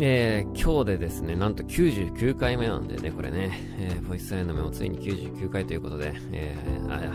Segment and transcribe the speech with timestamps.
[0.00, 3.50] えー、今日でですね、なんと99回目なんでね、これね、
[3.80, 7.10] えー、ボイスアイの目もついに99回ということで、えー、あ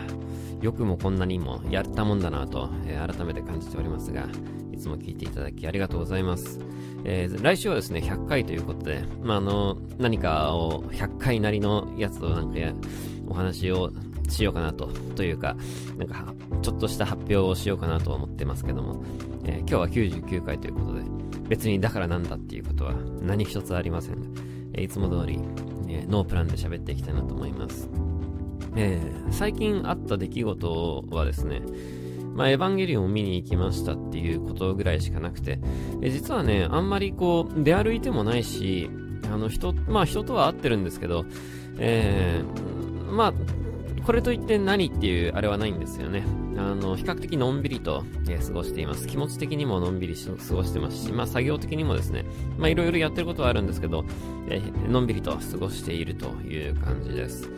[0.62, 4.26] よくもこんなにもやったもんだなと、えー、改めて感じておりますが、
[4.70, 6.60] いつも聞いていただきありがとうございます。
[7.04, 12.74] えー、来週はですね、100回ということで、まあ、あの、何かを100回なりのやつをなんかや、
[13.26, 13.90] お話を
[14.28, 15.56] しようかなと、というか、
[15.96, 19.02] なんか、ちょっとした発表をしようかなと思ってますけども、
[19.44, 21.13] えー、今日は99回ということで、
[21.48, 24.16] 別にだからなんだっていうことは何一つありません。
[24.74, 25.38] えいつも通り、
[25.88, 27.88] えノープランで喋っていきたいなと思います。
[28.76, 31.62] えー、最近あった出来事はですね、
[32.34, 35.60] まあ、エヴァンゲリオンを見に行きましたっていうことぐらいしかなくて、
[36.02, 38.90] え実はね、あんまりこう、出歩いてもないし、
[39.32, 41.24] あの人、まあ人とは会ってるんですけど、
[41.78, 43.34] えー、まあ、
[44.04, 46.24] これといって何っていうあれはないんですよね。
[46.56, 49.06] あの、比較的のんびりと、えー、過ごしています。
[49.06, 52.24] 気持ち的にものんびり過ごしてますし、まあ作業的にもですね、
[52.58, 54.04] まあいろいろやってることはあるんですけど、
[54.48, 57.50] えー、のんびりと過ごしているという感じです。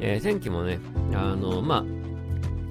[0.00, 0.80] えー、天気もね、
[1.14, 1.84] あの、ま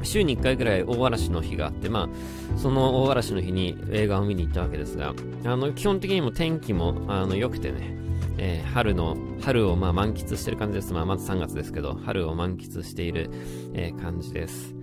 [0.01, 2.09] あ、週に1回ぐらい大嵐の日があって、ま
[2.55, 5.13] あ、その大嵐の日に映画を見に行ったわけですが、
[5.45, 7.97] あの、基本的にも天気も、あの、良くてね、
[8.37, 10.93] えー、春の、春をまあ満喫してる感じです。
[10.93, 13.29] まあ、まず3月ですけど、春を満喫している、
[13.73, 14.78] えー、感じです。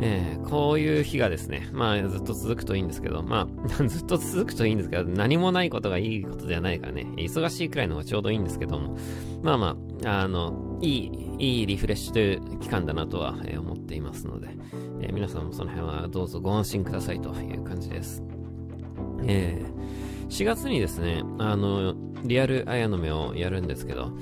[0.00, 3.48] えー、こういう日がですね、まあずっと続くといいんですけど、ま
[3.80, 8.96] あ ずっと続くといいんですけど、何もないことがいいことではないからね、忙しいくらいの方がちょうどいいんですけども、
[9.42, 14.48] まあまあ、あの、いい、いいリフレッシュという期間だなとは、え、思っていますので、
[15.00, 18.22] えー、皆さんもその辺はどうぞご安心くださいという感じです。
[19.24, 24.12] えー、4月にですね、あの、リアル綾の目をやるんですけど、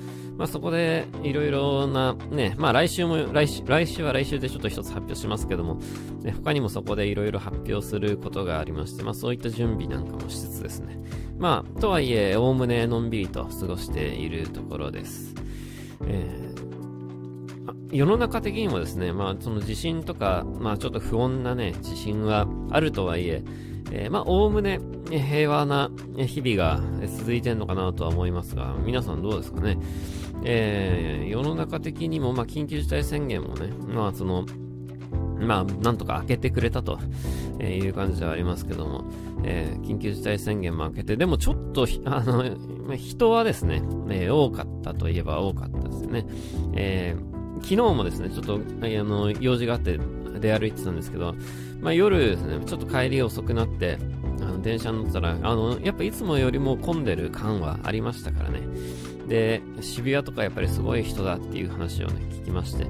[0.41, 5.75] まあ、そこでいろいろな、ね、まあ来週も来週、来週は来週でちょっと一つ発表しますけども、
[6.23, 10.97] ね、他にもそこでいろいろ発表することがありまして、まあそういった準備なんかもしつつですね。
[11.37, 15.35] まあ、とはいえ、おおむねのんびりと過ごしているところです。
[16.07, 23.43] えー、世の中的にもですね、まあその地震とか、まあちょっと不穏なね、地震はあるとはいえ、
[23.91, 26.81] えー、まあ、おおむね平和な日々が
[27.19, 29.77] 続いてるのかなとは思いますが、皆さんどうですかね？
[30.43, 34.45] えー、世の中的にも、まあ、緊急事態宣言もね、まあ、その、
[35.39, 36.99] まあ、なんとか開けてくれたと
[37.63, 39.03] えいう感じではありますけども、
[39.43, 42.43] えー、緊急事態宣言も開けて、でもちょっと、 あの、
[42.95, 46.25] 人はですね、えー、多かったといえば多かったですね。
[46.73, 48.59] えー、昨日もですね、ちょっと、あ
[49.03, 49.99] の、用事があって
[50.39, 51.35] 出歩いてたんですけど、
[51.81, 53.97] まあ、夜ですね、ちょっと帰り遅くなって、
[54.41, 58.61] あの電車乗ったら、あの、やっぱいつもよりも混んでる感はありましたからね。
[59.31, 62.85] で、渋谷とかやっぱりすごい人だっていう話をね、聞きまして、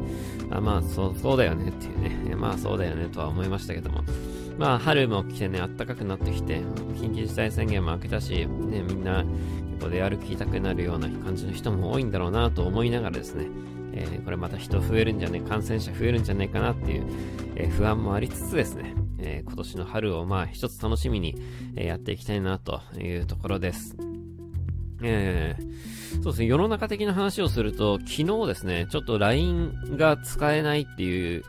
[0.49, 4.03] あまあ、そう、そうだよねっていうね、まあそうだよねとは思いましたけども、
[4.57, 6.61] まあ春も来てね、暖かくなってきて、
[6.95, 13.45] 緊急事態宣言も明けたし、ね、みんな結構出歩きたくなるような感じの人も多いんだろうなと思いながらですね、
[13.93, 17.05] えー、これまた人増えるんじゃね感染者増えるんじゃないかなっていう、
[17.55, 21.35] えー、不安もありつつですね、えー、今年の春をまあ一つ楽しみに、
[21.75, 23.95] えやっていきたいなというところです。
[25.03, 31.43] えー、そうですね、世の中的な話をすると、昨日ですね、ちょっと LINE が使えないっていう、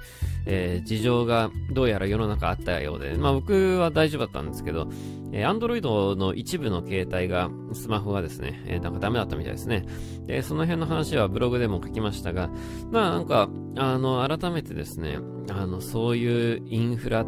[0.46, 4.88] えー、事情がどうやら世の中あったようで、まあ僕は大丈夫だったんですけど、
[5.32, 9.84] えー、Android の一部の携帯が、スマホがですね、えー、なんかダメだったみたいですね。
[10.26, 12.50] で、その辺の話はブログでも書きましたが、
[12.90, 15.18] まあなんか、あの、改めてですね、
[15.50, 17.24] あの、そういうインフラ、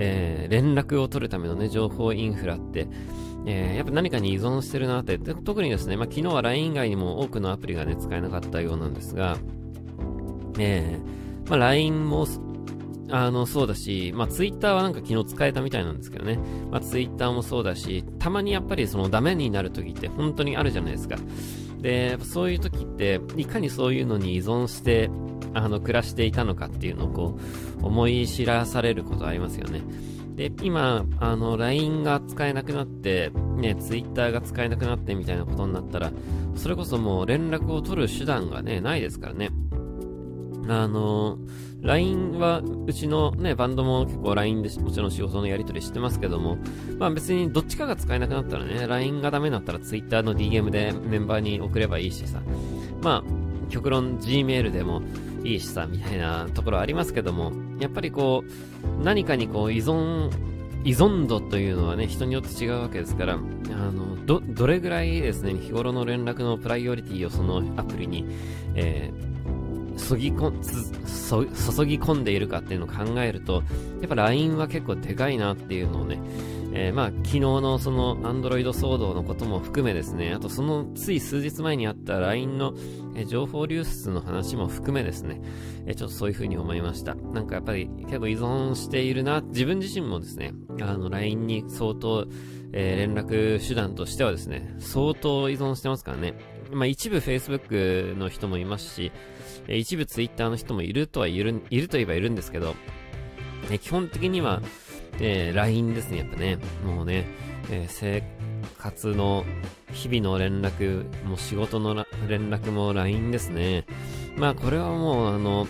[0.00, 2.86] えー、連絡を取るためのね、情報インフラって、
[3.46, 9.36] えー、やっぱ何かに依存してるなって、特にですね、まあ、昨日は LINE 以外にも多くのアプリがね、使えなかったようなんですが、
[10.58, 12.26] えー、まあ、LINE も、
[13.10, 16.38] あの、そうだし、まあ、Twitter はなんか昨日使えたみたいなんですけどね。
[16.70, 21.16] まあ、Twitter もそうだし、たまにやっぱりそのダメになる時って本当にあるじゃないですか。
[21.80, 25.10] で、そういう時って、いかにそういうのに依存して、
[25.54, 27.38] あの、暮らしていたのかっていうのをこ
[27.82, 29.82] う、思い知らされることありますよね。
[30.36, 36.12] で、今、あの、LINE が使えなくなって、ね、Twitter が使えなくなってみたいなことになったら、
[36.54, 39.50] それこそもう連絡を取る手段がね、ないですからね。
[40.68, 41.38] あの、
[41.80, 46.58] LINE は、うちのね、バンドも結構 LINE でもちろん仕事のやり取りしてますけども、
[46.98, 52.42] まあ別にどっちかが使えなくなったらね、LINE がダメになったら Twitter の DM でメンバーに送ればいいしさ、
[53.02, 55.02] まあ、極論 Gmail でも
[55.48, 60.30] いいしさ、みたいなところありますけども、やっぱりこう、何かにこう依存、
[60.84, 68.26] 依存度というのはね、人によって違うわけですから、あの、ど、どれぐらいですね、日頃の連絡のプライオリティをそのアプリに、
[68.74, 73.62] えー、注ぎこ注ぎ込んでいるかっていうのを考えると、
[74.00, 76.20] やっぱ LINE は結構でかいなっていうのをね、
[76.72, 82.74] えー、まあ、昨日のその Android 騒動のことも含めですね、あとそのつい数日前にあった LINE の、
[83.16, 85.40] え情報流出の話も含めですね、
[85.86, 87.14] えちょっとそういう風に思いました。
[87.14, 92.26] なんかやっぱり結構依存しているな、自分自身もですね、あの LINE に相当、
[92.72, 96.34] えー、連絡手段としてはですね、相当依存してますからね。
[96.70, 99.10] まあ一部 Facebook の人もいますし、
[99.68, 102.74] え一部 Twitter の人もいるとはいる、いるといえばいるんですけど、
[103.70, 104.60] え基本的には、
[105.20, 106.58] えー、LINE ですね、やっぱね。
[106.84, 107.26] もうね、
[107.70, 108.22] えー、生
[108.78, 109.44] 活の
[109.92, 111.94] 日々の連絡、もう仕事の
[112.28, 113.84] 連絡も LINE ですね。
[114.36, 115.66] まあこれはもうあの、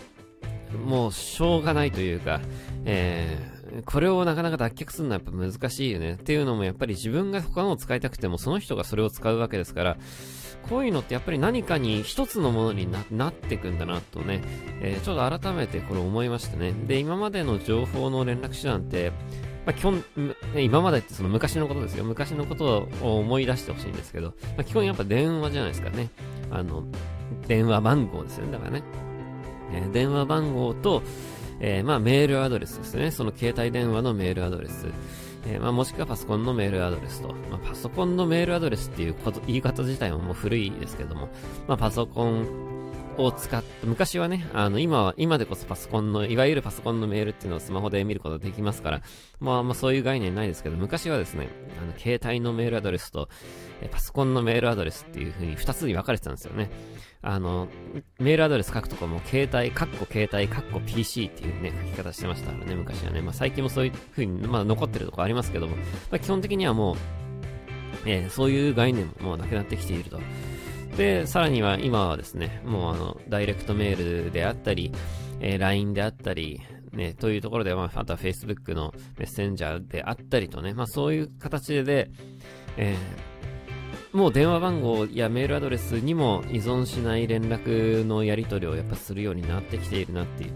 [0.84, 2.40] もうしょうがないというか、
[2.84, 6.14] えー、これをなかなか脱却するのはやっぱ難しいよね。
[6.14, 9.96] っていうのもやっぱり自分が他のを使いたくてもその人がそれを使うわけですから、
[10.68, 14.42] こういうのってやっぱり何かに一つのものになっていくんだなとね、
[14.80, 16.72] えー、ちょっと改めてこれ思いましたね。
[16.86, 19.12] で、今までの情報の連絡手段って、
[19.64, 20.04] まあ、基本、
[20.56, 22.04] 今までってその昔のことですよ。
[22.04, 26.10] 昔のことを思い出してほしいんですけど、まあ、基本やっぱ電話じゃないですかね。
[26.50, 26.84] あの、
[27.46, 28.52] 電話番号ですよね。
[28.52, 28.82] だからね。
[29.72, 31.02] えー、電話番号と、
[31.60, 33.10] えー、まあメールアドレスですね。
[33.10, 34.86] その携帯電話のメールアドレス。
[35.46, 37.28] えー、まあ、もしくはパソコンのメールアドレスと。
[37.50, 41.28] まあ、パソコンのメールアドレスっていうこと、言い方自体ももう古いですけども、
[41.66, 42.68] まあ、パソコン
[43.18, 49.02] を使って、昔はね、あの、今は、今でこそパソコンの、いわゆるパソコンのメールっていうのをスマホで見ることができますから、
[49.40, 51.48] まあ、まあ、そういう概念ないですけど、昔はですね、
[51.80, 53.28] あの、携帯のメールアドレスと、
[53.80, 56.70] えパソコンのメールアドレスっていう風に二つに分かれてたんですよね。
[57.20, 57.68] あの、
[58.20, 63.20] メールアドレス書くとかも、携帯、カッコ携帯、カッコ PC っていうね、書き方してましたからね、昔はね。
[63.22, 65.82] まあ最近もそういう風に、まあ残ってるとこありますけども、ま
[66.12, 66.96] あ基本的にはもう、
[68.06, 70.20] えー、そういう概念ももうなくなってきていると。
[70.96, 74.92] で、さらには今はですね、もうあの、ダイレクトメールであったり、
[75.40, 76.60] えー、LINE であったり、
[76.92, 82.10] ね、というところで、まあ、あとは Facebook のメッセンジャーであったりとね、まあそういう形で、
[82.76, 83.37] えー、
[84.12, 90.52] もう電話番号やメールアドレスにも依存しない連絡のやり取りをやっぱするようになってきているなっていう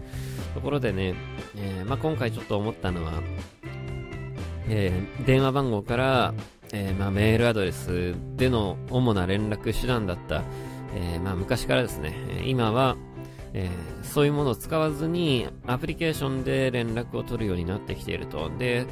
[0.53, 1.13] ところでね、
[1.55, 3.21] えー、まあ今回ちょっと思ったのは、
[4.67, 6.33] えー、電話番号から、
[6.71, 10.43] えー、まあ、メールアドレスでの主な連絡手段だった、
[10.95, 12.15] え、まあ、昔からですね、
[12.45, 12.97] 今は、
[13.53, 13.69] え、
[14.01, 18.49] そういうものを使わずにアプリケーションで連絡を取るようになってきていると。
[18.57, 18.87] で、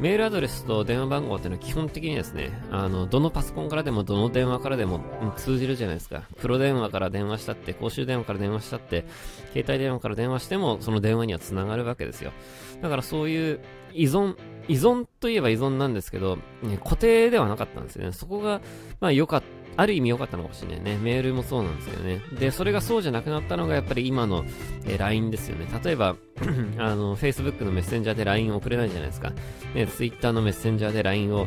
[0.00, 5.00] メールアドレスと電話番号っていうのは基本的にですね、あの、どのパソコンからでもどの電話からでも
[5.36, 6.22] 通じるじゃないですか。
[6.38, 9.04] プロ電話から電話したって、公衆電話から電話したって、
[9.52, 12.32] 携帯電話から電話してもその電話には繋がるわけですよ。
[12.80, 13.60] だからそういう
[13.92, 14.36] 依存、
[14.68, 18.12] 依存といえば依存なんですけど、ね、固定ではなかったんですよね。
[18.12, 18.60] そこが、
[19.00, 19.61] まあ良かった。
[19.76, 20.98] ある意味良かったのかもしれないね。
[20.98, 22.20] メールもそうなんですけどね。
[22.38, 24.44] で、それがそうじゃなくなったのがやっぱり今の、
[24.84, 25.66] えー、LINE ですよね。
[25.82, 26.16] 例えば、
[26.78, 29.32] あの、Facebook のメッセンジャーで LINE を送れないじゃないですか。
[29.74, 31.46] ね、Twitter のメッセンジャーで LINE を、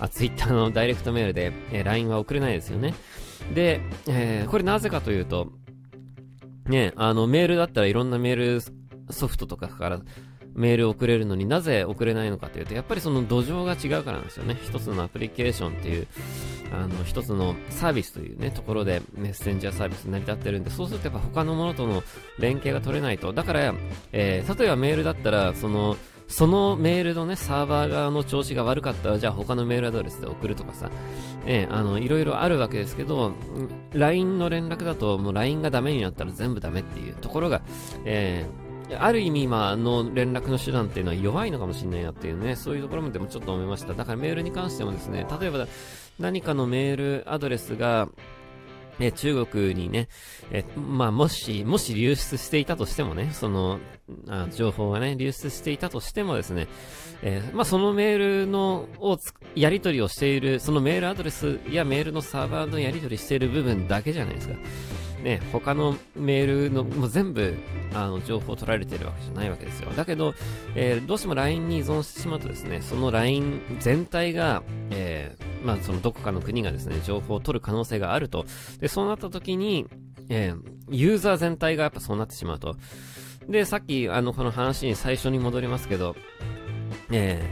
[0.00, 2.94] あ、Twitter の ダイレクトメールで、えー、LINE は送れないですよね。
[3.54, 5.52] で、えー、これなぜかというと、
[6.66, 8.60] ね、あの、メールだったらいろんなメール
[9.10, 10.00] ソフトとかから
[10.56, 14.58] メール送れるのになぜ送れないのかというと、やっぱりその土壌が違うからなんですよね。
[14.62, 16.06] 一つのアプリケーションっていう、
[16.72, 22.02] あの、一つのサービスというね、ところでメッセンジャーサービスに成り立ってるんで、そうするとやっぱ他のものとの
[22.38, 23.32] 連携が取れないと。
[23.32, 23.74] だから、
[24.12, 25.96] えー、例えばメールだったら、その、
[26.28, 30.90] そのメールのね、サーバー側の調子が悪かったら、じゃあ他のメールアドレスで送るとかさ、
[31.44, 33.32] えあの、いろいろあるわけですけど、
[33.92, 37.62] LINE の連絡だと、もう LINE がダメになったら全部ダメっていうところが、
[38.04, 43.94] えーある意味今の連絡の手段っていうのは弱いのかもしれないなっていうね、そういうところもでもちょっと思いました。
[43.94, 45.66] だからメールに関してもですね、例えば
[46.18, 48.08] 何かのメールアドレスが、
[48.98, 50.08] え中国にね、
[50.50, 53.78] えまあ、もし、もし流出していたとしてもね、その、
[54.28, 56.68] あ情報がね、流出していたとしてもですね、
[57.22, 59.18] えー、まあ、そのメールの、を
[59.54, 64.54] やり取りをしている、そのメールアドレスやメールのサーバーのやり取りしている部分だけじゃないですか。
[65.22, 67.56] ね、他のメールの、もう全部、
[67.94, 69.90] あの、情報を取られてるわけじゃないわけですよ。
[69.96, 70.34] だけど、
[70.74, 78.46] えー、どうしても LINE に依存してしまうとですね、その LINE 全体が、えー、まあ、そのどこかの国がですね、情報を取る可能性があると。
[78.80, 79.86] で、そうなった時に、
[80.28, 82.76] えー、ユーザー全体がやっぱそうなってしまうと。
[83.48, 86.16] で、さっき、あの、この話に最初に戻りますけど、
[87.10, 87.42] え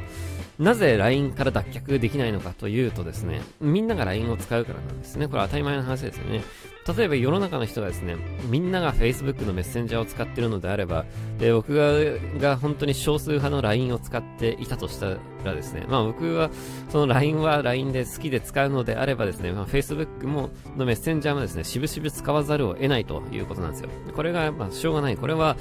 [0.58, 5.28] ー、なぜ LINE から脱却できないのかというとですね、みんなが LINE を使うからなんですね。
[5.28, 6.42] これ当たり前の話ですよね。
[6.86, 8.16] 例えば世の中の人がですね、
[8.50, 11.06] みんなが Facebook のメッセンジャーを使ってるのであれば、
[11.38, 11.94] で、僕が
[12.38, 16.50] が本当に少数派の LINE を使っていたとしたらですね、まあ僕は
[16.90, 23.88] その LINE は LINE で好きで使うのであればですね、まあ、Facebook ものメッセンジャーもですね、しぶしぶ使わざるを得ないということなんですよ。
[24.14, 25.16] これが、まあしょうがない。
[25.16, 25.56] これは、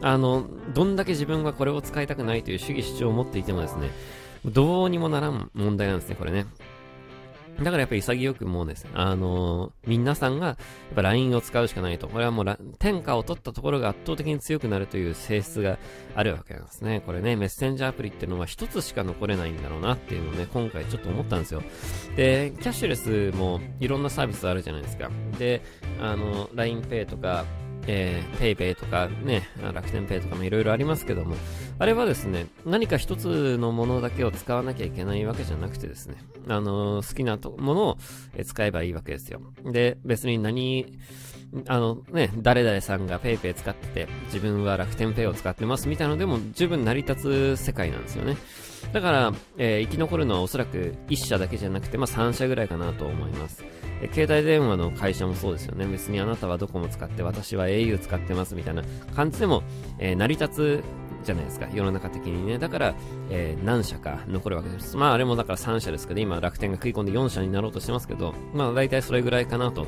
[0.00, 3.90] あの、どんだけ自分がこれを使いたくないという主義主張を持っていてもですね、
[4.44, 6.46] どうにもならん問題なんですね、これね。
[7.58, 10.56] だからやっぱり潔くもうですね、あのー、皆さんが、やっ
[10.94, 12.08] ぱ LINE を使うしかないと。
[12.08, 15.78] これはもう、天下を取ったところが圧倒的に強くなるという性質が
[16.14, 17.02] あるわけなんですね。
[17.04, 21.62] これね、メッセンジャーアプリっていうのは一つしか残れないんだろうなっていうのをね、今回ちょっと思ったんですよ。
[22.16, 25.10] で、キャッシュレスもいろんなサービスあるじゃないですか。
[25.38, 25.62] で、
[26.00, 27.44] あの、LINEPay とか、
[27.90, 31.36] えー、PayPay とかね、楽天 Pay とかもいろいろありますけども、
[31.78, 36.16] あれはですね、何か一つのものだけを使わなきゃいけないわけじゃなくてですね、
[36.48, 37.98] あのー、好きなものを
[38.44, 39.40] 使えばいいわけですよ。
[39.64, 40.98] で、別に何、
[41.66, 48.36] あのね、誰々さんが PayPay 使ってて、自分は楽天 Pay を使ってますみたいなのでも十分成り立つ世界なんですよね。
[48.92, 53.64] だから、えー、生き残るのはおそらく1社だけじゃなくて、まあ3社ぐらいかなと思います。
[54.00, 55.86] え携帯電話の会社もそうですよね。
[55.86, 58.82] 別にあなたはどこも使って、私は au 使ってますみたいな
[59.14, 59.62] 感じでも、
[59.98, 60.84] えー、成り立つ
[61.24, 61.68] じゃないですか。
[61.72, 62.58] 世の中的にね。
[62.58, 62.94] だから、
[63.30, 64.96] えー、何社か残るわけです。
[64.96, 69.86] まあ、あれもだから3社ですけど、今楽天が食い込んで4社になろうとしてますけど、まあ、大体それぐらいかなと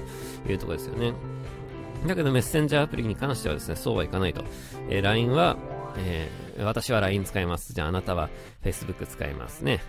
[0.49, 1.13] いうところですよね。
[2.07, 4.43] だけど、メッセンジャーアプリに関してはですね、そうはいかないと。
[4.89, 5.57] えー、LINE は、
[5.99, 7.73] えー、私は LINE 使います。
[7.73, 8.29] じゃあ、あなたは
[8.65, 9.81] Facebook 使いますね。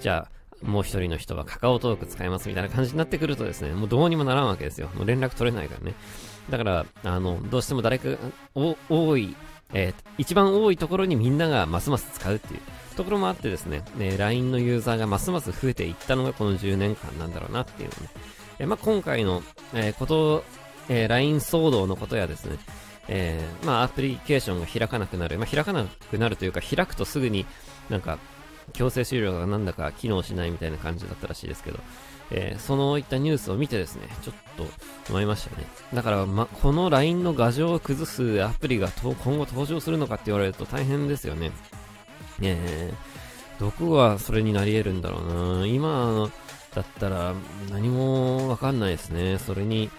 [0.00, 4.88] じゃあ、もう一人の人はカカオトーク使いますみたいな感じになってくるとですね、もうどうにもならんわけですよ。
[4.94, 5.94] もう連絡取れないからね。
[6.50, 8.08] だから、あの、どうしても誰か、
[8.54, 9.36] お多い、
[9.72, 12.60] えー、一番多いところにみんながますます使うっていう
[12.96, 18.10] ところもあってですね、ね LINE のユーザーがますます増えていったのがこの10年間なんだろうなっていうのね。
[18.58, 19.42] えー、まあ、今回の、
[19.74, 20.44] えー、こと、
[20.88, 22.56] えー、LINE 騒動のことやですね、
[23.08, 25.38] えー、まあ、アプリケーションが開かなくなる。
[25.38, 27.46] まあ、開かなくなるというか、開くとすぐに
[27.88, 28.18] なんか、
[28.72, 31.78] 強制終了がなんだか機能しないみたいな感じだったらしいですけど、
[32.30, 34.66] えー、そのいったニュースを見てですね、ちょっと
[35.08, 35.66] 思いましたね。
[35.94, 41.50] だから、ま、この LINE の画像を崩すアプリが今後登場するのかって言われると大変ですよね。
[42.42, 46.30] えー、どこがそれになり得るんだろうな今
[46.74, 47.34] だったら
[47.70, 49.38] 何もわかんないですね。
[49.38, 49.90] それに、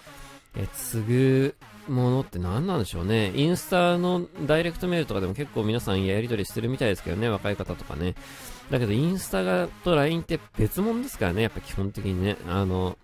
[0.55, 1.55] え次ぐ
[1.89, 3.31] ものって何なんでしょうね。
[3.35, 8.15] インスタのダイレクトメールとかでも結構皆さんやり取りしてるみたいですけどね、若い方とかね。
[8.69, 12.37] だけどインスタがと LINE って別物ですからね、やっぱ基本的にね。
[12.47, 12.97] あの、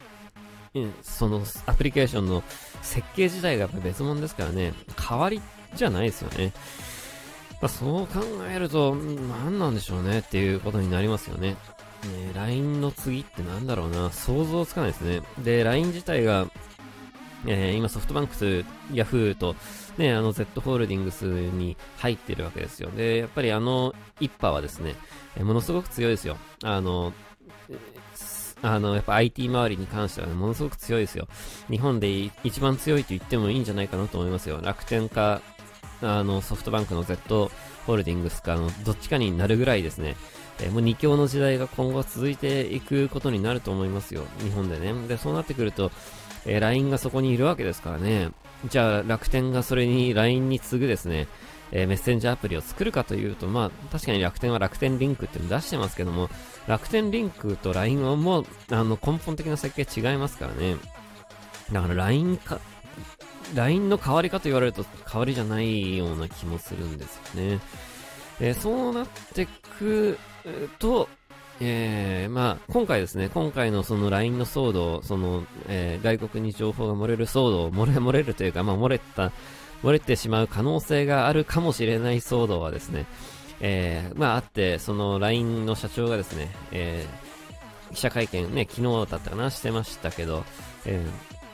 [1.01, 2.43] そのアプリケーションの
[2.81, 5.41] 設計自体がやっぱ別物ですからね、代わり
[5.73, 6.53] じゃないですよね。
[7.61, 11.51] まあ、そう考えると、何なんでしょうねっていうことになりますよね。
[11.51, 11.57] ね
[12.35, 15.21] LINE の次って何だろうな、想像つかないですね。
[15.39, 16.47] で、LINE 自体が
[17.47, 18.45] えー、今ソフトバンクと
[18.93, 19.55] ヤフーと、
[19.97, 22.89] ね、あの Z ホールディングスに入ってるわけですよ。
[22.91, 24.95] で、やっぱりあの一派はですね、
[25.37, 26.37] えー、ものすごく強いですよ。
[26.63, 27.13] あの、
[28.61, 31.27] あの、やっぱ IT 周りに関してはね、ものすごく強いですよ。
[31.69, 32.09] 日本で
[32.43, 34.59] 一番強いと言ってもいいんじゃないかなと思いますよ。
[34.61, 35.41] 楽天か、
[36.01, 37.51] あの、ソフトバンクの Z
[37.85, 40.15] ホールディングスかの、どっちかになるぐらいですね、
[40.59, 44.23] えー、もう二強の時代が今後続いていくことになると思いますよ。
[44.39, 44.93] 日本でね。
[45.07, 45.91] で、そうなってくると、
[46.45, 48.31] えー、LINE がそこにいるわけですからね。
[48.69, 51.27] じゃあ楽天がそれに LINE に次ぐですね、
[51.71, 56.29] えー、メッセンジャーアプリを作るかというと、まあ、確かに楽天は楽天リンクっていうの出してますけども、
[56.67, 60.77] 楽天リンクと LINE はもう、あの、根本的な設計違いますからね。
[61.71, 62.59] だから LINE か、
[63.53, 67.59] LINE の代わりかと言われると代わりじゃないような気もするんですよね。
[68.39, 69.47] えー、そうなって
[69.77, 70.17] く
[70.79, 71.09] と、
[71.61, 79.31] えー、まあ、今回ですね、今回のその LINE の騒動、その、えー、外国に情報が漏れる騒動、漏れ、漏れるというか、まあ、漏れた、
[79.81, 83.05] 漏れてしまう可能性があるかもしれない騒動はですね、
[83.61, 90.43] えー、まあ、あって、その LINE の社長がですね、えー、記者会見ね、昨日だったかな、してましたけど、
[90.85, 91.01] え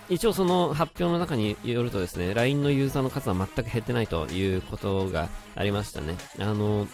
[0.10, 6.15] ー、一応その発表の中によるとですね、LINE のユーザーの数は全く減ってないということがありましたね。
[6.39, 6.88] あの、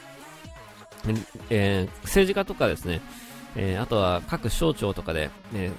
[1.49, 3.01] えー、政治家とかですね、
[3.55, 5.71] えー、あとは各省庁とかで、え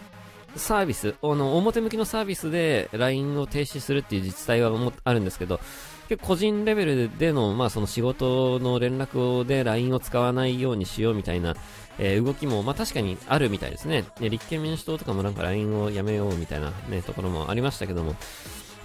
[0.55, 5.61] ー、サービス、あの、表向きのサービスで LINE を停止するっていう自治体はもあるんですけど、
[6.09, 11.55] 結構個人レベルでの、まあその仕事の連絡で LINE を使わないようにしようみたいな、
[11.99, 14.05] えー、動きも、まあ確かにあるみたいですね。
[14.21, 18.17] 立憲民主党とかもなんか LINE をやめようみたいなね、ところもありましたけども、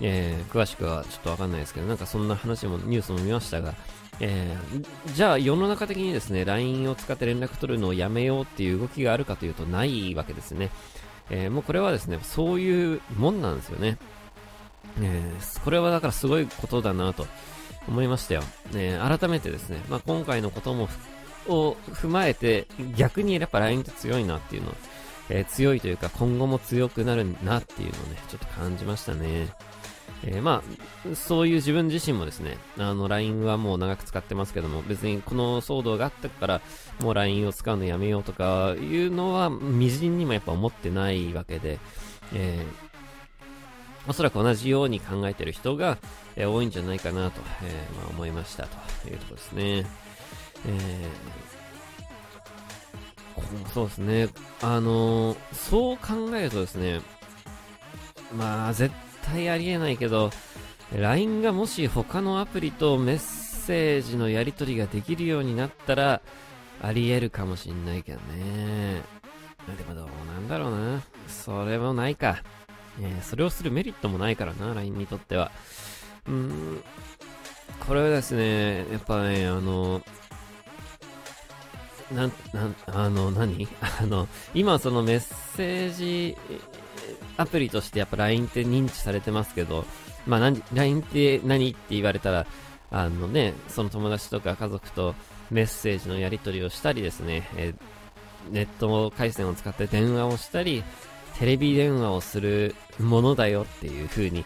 [0.02, 3.74] えー、詳しくはちょっとわかんないですけど、なんかそんな話もニュースも見ましたが、
[4.20, 10.70] えー、じゃあ世の中的にですね、LINE を使って連絡取るのをやめようっていう動きがあるかというとないわけですね。
[11.30, 13.98] えー、もうこれはですね、そういうもんなんですよね。
[15.02, 17.26] えー、これはだからすごいことだなと
[17.88, 18.44] 思いましたよ。
[18.76, 20.90] え、改めてですね、まあ、今回のことも
[21.48, 24.76] を踏まえて、逆にやっぱ LINE って強いなっていうの、
[25.30, 29.48] え、強いというか今後も強くなるなっていうのをね、ちょっと感じましたね。
[30.26, 30.64] えー、ま
[31.12, 36.62] あ、そういう自分自身もですね、あの、LINE はもう長く使ってますけども、別にこの騒動があったから、
[37.02, 41.80] もう LINE を使うのやめようとかいうのは、微塵にもやっぱ思ってないわけで、
[42.34, 45.98] えー、おそらく同じように考えてる人が、
[46.36, 48.68] えー、多いんじゃないかなと、えー、まあ、思いました
[49.02, 49.86] というところですね。
[50.66, 51.08] え、
[53.74, 54.30] そうですね。
[54.62, 57.02] あの、そう考えるとですね、
[58.38, 60.32] まあ、絶対対ありえないけど、
[60.96, 66.22] LINE がもし他のアプリとメッセージのやり取りができるようになったら、
[66.82, 69.02] ありえるかもしんないけどね。
[69.78, 71.02] でもどうなんだろうな。
[71.28, 72.44] それもないか。
[73.02, 75.52] え、それをするメリットもないからな、LINE にとっては。
[76.28, 76.84] うーん、
[77.88, 80.02] これはですね、やっぱね、あの、
[82.12, 83.68] なん、なん、あの、何？
[84.02, 86.38] あの、今そのメッセージ
[87.38, 89.86] アプリとしてやっぱ LINE って認知されてますけど、
[90.26, 92.46] まあ何、LINE って何って言われたら、
[92.92, 95.16] あのね、その友達とか家族と
[95.50, 97.74] メッセージのやり取りをしたりですね、え、
[98.52, 100.84] ネット回線を使って電話をしたり、
[101.40, 104.46] テレビ電話をするものだよっていう風に、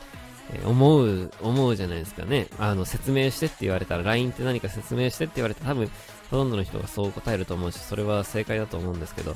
[0.54, 2.48] え、思う、思うじゃないですかね。
[2.58, 5.92] あの、説明してって言われたら、LINE って何か説明してって言われたら多分、
[6.30, 9.36] ほとんどの人がそう答えると思うし、それは正解だと思うんですけど、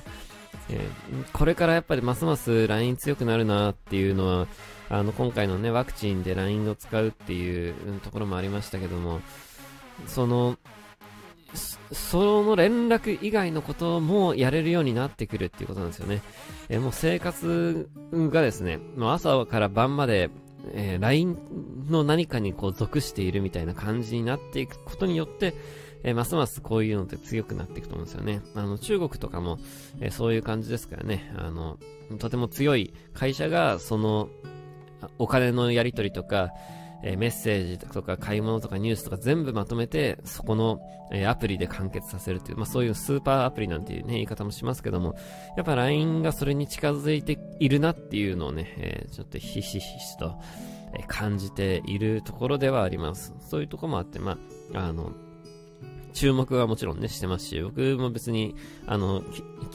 [0.72, 4.48] えー、これからやっぱりますます LINE 強くなるなっていうのは、
[4.90, 9.22] あの、今回のね、ワクチンで LINE を使うっていうところもありましたけども、
[10.08, 10.58] その、
[11.92, 16.22] その連絡以外のこともやれるようになってくるっていうことなんですよね。
[16.70, 20.30] えー、もう生活がですね、もう朝から晩まで、
[20.74, 21.38] えー、LINE
[21.90, 25.54] の何かにこう属しているみたいな感じになっていくことによって、
[26.04, 28.42] えー、ますますこういうのって強くなっていくと思うんですよね。
[28.56, 29.60] あの、中国とかも、
[30.00, 31.32] えー、そういう感じですからね。
[31.38, 31.78] あの、
[32.20, 34.30] とても強い会社が、その、
[35.18, 36.52] お金のやり取りとか、
[37.04, 40.80] えー、メッセージとか買い物とかニュースとか全部まとめて、そこの、
[41.12, 45.16] えー、アプリで完結させるっていう、まあそういうスーパーアプリなんていうね、言い方もしますけども、
[45.58, 50.36] やっぱ LINE がそれに近づいているなっていうのをね、えー、ちょっとひしひしと、
[50.94, 53.34] え感じているところではあります。
[53.40, 54.38] そういうとこもあって、ま
[54.74, 55.14] あ、あの、
[56.14, 59.24] 注目はもちろんね、してますし、僕も別に、あの、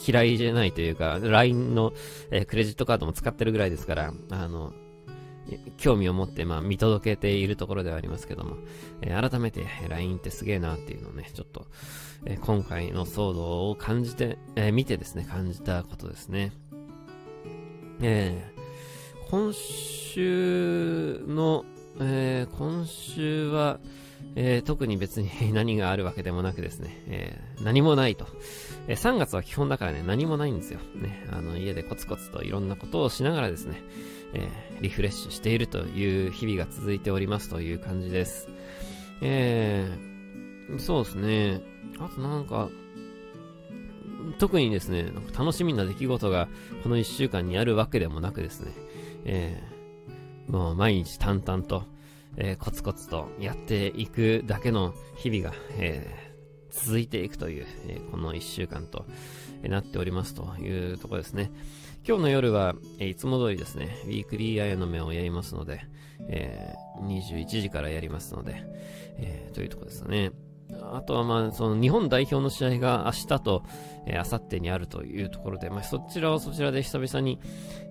[0.05, 1.93] 嫌いじゃないというか、LINE の、
[2.31, 4.73] えー、クレジットカードも使ってるぐらいですから、あの、
[5.77, 8.57] 興味を持って、まあ、見届けているところではありますけども、
[9.01, 11.67] えー、改めて LINE ってすげえなっていうのをね、ちょっと、
[12.25, 16.51] えー、今回の騒動を感じて、えー、見てですね、感じたことですね。
[18.01, 21.65] えー、今週の、
[21.99, 23.79] えー、今週は、
[24.35, 28.27] えー、特に別に 何があるわけでもなくですね、えー、何もないと。
[28.87, 30.79] えー、3月は基本だからね、何もないんですよ。
[30.95, 33.81] ね、あの、家でコツコツといろんなことをしながらですね、
[34.33, 34.47] え
[34.81, 38.49] リフレッシュしているという日々が続いておりますという感じです。
[39.21, 39.89] え
[40.77, 41.61] そうですね。
[41.97, 42.69] あとなんか、
[44.37, 46.47] 特にですね、なんか楽しみな出来事が
[46.83, 48.71] この1週間にあるわけでもなくですね、
[49.25, 49.63] え
[50.47, 51.83] もう毎日淡々と、
[52.37, 59.05] えー、コツコツとやっていくだけの日々が、えー、続いていくという、えー、この1週間と、
[59.63, 61.51] えなっておりますというところですね。
[62.07, 65.81] 今日の夜は、えいつも通りですね、ウィークリーアイの目をやりますので、
[66.29, 68.63] え21時からやりますので、
[69.17, 70.31] えというところですね。
[70.81, 73.63] あとはまあ、その日本代表の試合が明日と、
[74.05, 77.39] えー、明後日にあるというところで、まあ、そちらはそちらで久々に、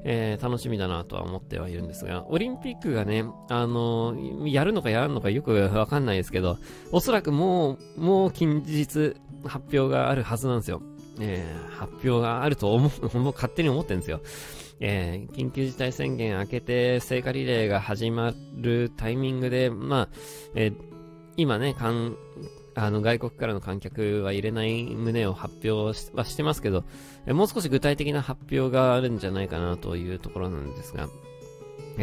[0.05, 6.59] えー、楽しみだなとは思ってはいるんですが、オリンピックがね、あのー、やるのかやらんのかよくわかんないですけど、
[6.93, 10.83] おそらくもう、もう近日発表があるはずなんですよ。
[11.19, 14.21] えー、発表があると思う、う 勝手に思ってるんですよ。
[14.81, 20.09] えー、緊急事態宣言明けて聖火リレーが始まるタイミングで、まあ、
[20.55, 20.75] えー、
[21.39, 21.75] 今ね、
[22.77, 26.85] あの、外国からの観客は入れない旨を発表はしてますけど、
[27.27, 31.09] もう少し具体的な発表があるんじゃないかなというところなんですが、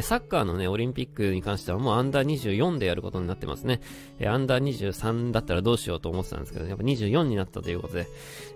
[0.02, 3.82] サッカーのね、オリンピックに関してはもうアンダー24でやることになってますね。
[4.26, 8.08] アンダー23だったらどうしようと思ってたんですけど、やっぱ24になったということで、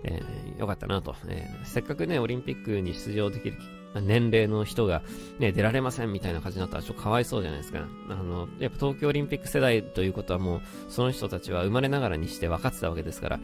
[0.02, 3.56] えー、よかったなと、えー、せっかくね、オリンピックに出場できる
[3.94, 5.02] 年齢の人が、
[5.38, 7.86] ね、出られませんみたいな感じになったらちょっとかわいそうじゃないですか。
[8.08, 13.40] あの、やっぱ東京オリンピック世代ということはもう、その人たちは生まれながらにして分かってたわけですから、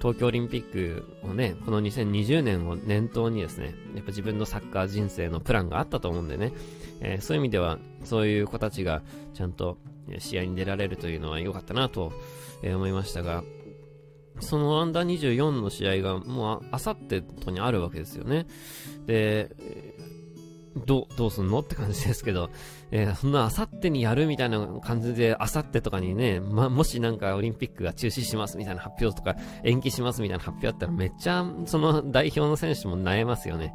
[0.00, 6.52] 東京オリンピックをね、この2020年を念頭にですね、やっぱ自分のサッカー人生のプランがあったと思うんでね、
[7.00, 9.02] えー、そういう意味では、そういう子たちが
[9.34, 9.76] ちゃんと
[10.18, 12.12] 試合に出られるというのは良かったなと、
[12.62, 13.42] 思いましたが、
[14.40, 18.46] そのアンダー24の試合がもうあさってとにあるわけですよね。
[19.06, 19.50] で、
[20.86, 22.50] どう、どうすんのって感じですけど、
[22.90, 33.74] えー、そんなあさってにやるみたいな感じで、あさってとかにね、ま、もしなんかオリンピックが中止しますみたいな発表とか、延期しますみたいな発表あったらめっちゃ、その代表の選手も悩ますよね。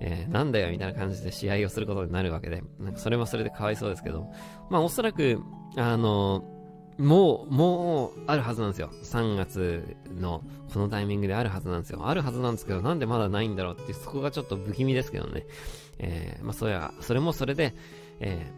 [0.00, 4.30] えー、なんだよみたいな感じで試合をすることになるわけで、なんかそれもそれでかわいそうですけど、
[4.70, 5.42] まあおそらく、
[5.76, 6.44] あの
[6.98, 8.90] もう、もう、あるはずなんですよ。
[9.04, 12.08] 3月の、このタイミングであるはずなんですよ。
[12.08, 15.46] あるはずなんですけど、なんでまだないんだろうっていう、そこがちょっと不気味ですけどね。
[15.98, 17.72] えー、まあ、それは、それもそれで、
[18.18, 18.50] え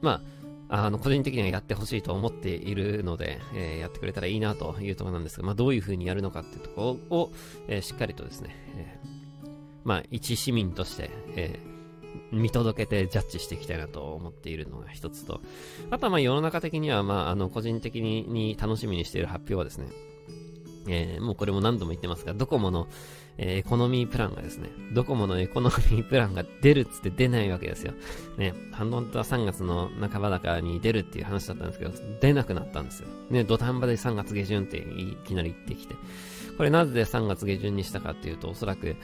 [0.00, 0.22] ー、ま
[0.68, 7.32] あ、あの、個人的にはやってほしいと思っているので、えー、やってくれたらいいなというところなんですが、まあ、どういう風にやるのかっていうところを、
[7.68, 9.48] えー、しっかりとですね、えー、
[9.84, 11.69] まあ、一市民として、えー、
[12.32, 15.40] 見届けてジャッジしていきたいなと思っているのが一つと、
[15.90, 19.88] あとはまあ世の中的にはまああの個人的に楽しみにしている発表はですね、
[20.88, 22.88] えー、もうこれも何度も言ってますが、ドコモの、
[23.38, 27.92] えー、エコノミープランがですね、ドコモのエコノミープランが出るっつって出ないわけですよ。
[28.38, 33.08] ね、本当は3月の半ばだかに出るっていう話だったんですけど、出なくなったんですよ。
[33.30, 35.94] ね、土壇場で3月下旬っていきなり言ってきて。
[36.56, 38.96] これなぜ3月下旬にしたかっていうと、おそらく、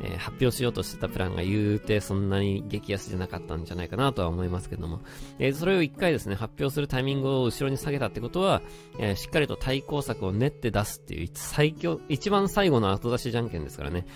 [0.00, 5.00] えー、発表しようとしてたプランが言うてそんなに激安じゃなかったんじゃないかなとは思いますけども、
[5.38, 8.62] えー、それを一回ですね、発表するタイミングを後ろに下げたってことは、
[8.98, 14.06] えー、しっかりと対抗策を練って出すっていう最強、一番最後の後出しじゃんけんですからね、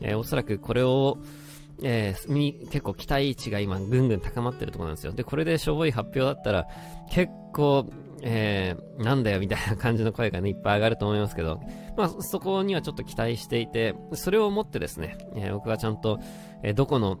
[0.00, 1.18] えおそらくこれを、
[1.82, 5.12] えー、結構期待値が今ぐんぐん高まってるところなんですよ。
[5.12, 6.66] で、これでしょぼい発表だったら、
[7.10, 7.88] 結構、
[8.22, 11.60] えー、なんだよみたいな感じの声がね、いっぱい上がると思いますけど、
[11.96, 16.18] まあ、そこにはちょっと期待していて、それをもってですね、えー、僕はちゃんと、
[16.62, 17.18] えー、どこの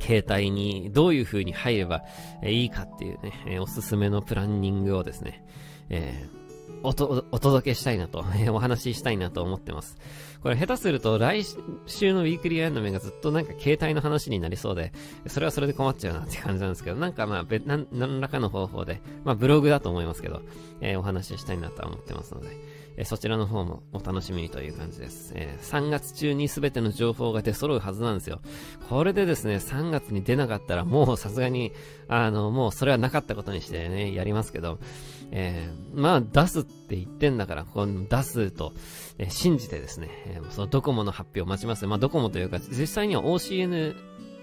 [0.00, 2.04] 携帯にどういう風に入れば、
[2.42, 5.44] え、いいかっていうね、え、おすすめのプランニングをですね、
[5.90, 6.40] えー、
[6.82, 9.96] おと、お届けしたいなと、お話ししたいなと思ってます。
[10.42, 11.44] これ下手すると来
[11.86, 14.92] 週のウィークリーアイアンドメがずっとなんか携帯の話になりそうで、
[15.26, 20.42] それはそれで困っちゃうなって感じなんですけど、なんかまあ、何何らかの方法で、まあブログだと思いますけど、
[20.80, 22.48] えー、お話ししたいなとは思ってますので、
[22.96, 25.32] えー、そちらの方もお楽しみにという感じです。
[25.34, 28.40] えー、3月中に全ての情報が出揃うはずなんですよ。
[28.88, 31.72] これでですね、3月に出なかったらもうさすがに、
[32.08, 34.78] あの、もうそれはなかったことにしてね、やりますけど、
[35.32, 38.72] えー、まあ出すって言ってんだから、この出すと、
[39.20, 41.86] えー、信じてですね、えー、そのドコモの発表を待ちます。
[41.86, 43.94] まあドコモというか、実際には OCN、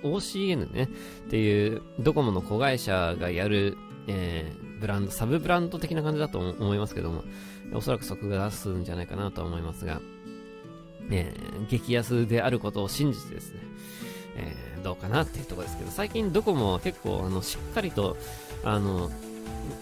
[0.03, 0.87] OCN ね、っ
[1.29, 3.75] ていうドコモの子会社がやる、
[4.07, 7.23] えー、ブランド、サブブランド的な感じだと思いますけども、
[7.73, 9.99] おそらくそこが出すんじゃないかなと思いますが、
[11.09, 13.59] えー、激安であることを信じてですね、
[14.35, 18.15] えー、どうかなっていうところですけど、最近ドコモは結構、あの、しっかりと、
[18.63, 19.09] あの、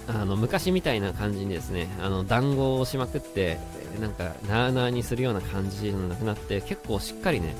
[0.07, 3.57] あの、昔みたいな感じにですね、あの、団子をしまくって、
[3.99, 7.55] なんか、なーなーにするような感じじゃなくなって、結構しっかりね、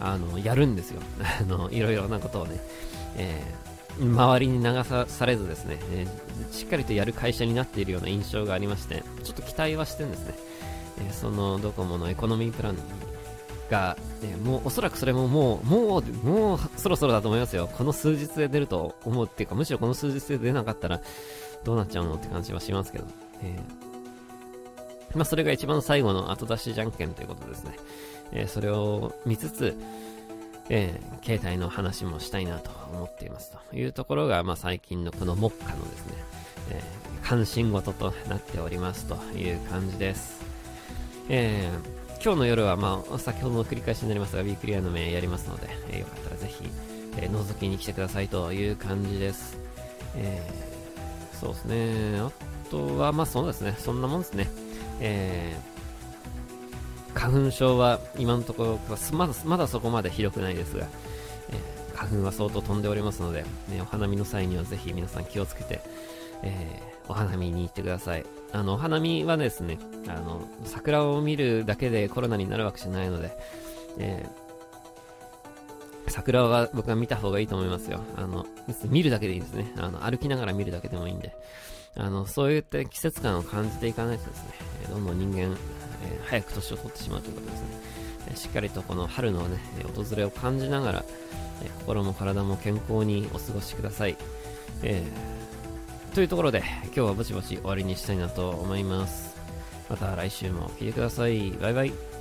[0.00, 1.00] あの、やるんですよ。
[1.40, 2.60] あの、いろいろなことをね、
[3.16, 10.34] えー、周りに流さされずですね、えー、しっかりとやる会社になっているような印象がありまして、ちょっと期待はしてるんですね。
[11.06, 12.76] えー、そのドコモのエコノミープラン
[13.72, 17.68] が、えもうおそらくそれももう、もう、もうそろそろだと思いますよ。
[17.72, 21.00] この数日で出ると思うっていうか、むしろこの数日で出なかったら、
[21.64, 23.04] どうなっちゃうのって感じはしますけど。
[23.42, 27.76] えー、まあ、それが一番最後の後出しじゃんけんということですね。
[28.32, 29.76] えー、それを見つつ、
[30.68, 36.14] えー、携帯の話もしたいなと思っていますというところが、まあ、最近のこの目下のですね、
[36.70, 40.42] えー、関心事となっておりますという感じです。
[41.28, 46.64] えー、今日の夜は、まあ、先ほどの繰り返しになりますが、ウィークリアの目やりますので、えー、よかったらぜひ、
[47.18, 49.58] えー、覗きに来てくださいという感じです。
[50.16, 50.71] えー
[51.42, 52.20] そうですね。
[52.20, 52.30] あ
[52.70, 53.74] とは、まあそうですね。
[53.76, 54.48] そんなもんですね。
[55.00, 58.78] えー、花粉症は今のところ、
[59.12, 60.86] まだまだそこまでひどくないですが、
[61.50, 65.80] えー、花粉は相当飛んでおりますので、ね、お花見の際にはぜひ皆さん気をつけて、
[66.44, 68.24] えー、お花見に行ってください。
[68.52, 73.36] あの、お花見はですね、あの、桜を見るだけでコロナになるわけじゃないので、
[73.98, 74.41] えー
[76.08, 78.00] 桜は僕は見た方がいいと思いますよ。
[78.16, 78.46] あの、
[78.86, 79.72] 見るだけでいいですね。
[79.76, 81.34] あの、歩きながら見るだけでもいいんで。
[81.96, 84.52] あの、そういった季節感を感じていかないとですね、
[84.88, 85.54] どんどん人間、えー、
[86.26, 88.36] 早く年を取ってしまうということですね。
[88.36, 89.58] しっかりとこの春のね、
[89.94, 91.04] 訪れを感じながら、
[91.62, 94.16] え心も体も健康にお過ごしください。
[94.82, 99.36] えー、というところで、今日はぼちぼち終わりにしたいなと思います。
[99.90, 101.50] また来週も聴いてください。
[101.52, 102.11] バイバイ。